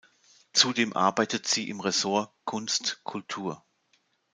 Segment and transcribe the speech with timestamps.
[0.53, 3.63] Zudem arbeitet sie im Ressort Kunst, Kultur.